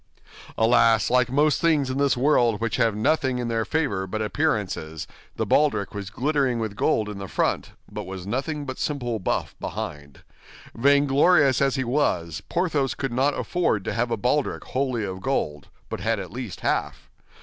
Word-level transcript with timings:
Alas, 0.57 1.11
like 1.11 1.29
most 1.31 1.61
things 1.61 1.91
in 1.91 1.99
this 1.99 2.17
world 2.17 2.59
which 2.59 2.77
have 2.77 2.95
nothing 2.95 3.37
in 3.37 3.49
their 3.49 3.65
favor 3.65 4.07
but 4.07 4.19
appearances, 4.19 5.05
the 5.35 5.45
baldric 5.45 5.93
was 5.93 6.09
glittering 6.09 6.57
with 6.57 6.75
gold 6.75 7.07
in 7.07 7.19
the 7.19 7.27
front, 7.27 7.73
but 7.87 8.05
was 8.07 8.25
nothing 8.25 8.65
but 8.65 8.79
simple 8.79 9.19
buff 9.19 9.53
behind. 9.59 10.23
Vainglorious 10.73 11.61
as 11.61 11.75
he 11.75 11.83
was, 11.83 12.41
Porthos 12.49 12.95
could 12.95 13.13
not 13.13 13.37
afford 13.37 13.85
to 13.85 13.93
have 13.93 14.09
a 14.09 14.17
baldric 14.17 14.63
wholly 14.63 15.03
of 15.03 15.21
gold, 15.21 15.67
but 15.87 15.99
had 15.99 16.19
at 16.19 16.31
least 16.33 16.61
half. 16.61 17.07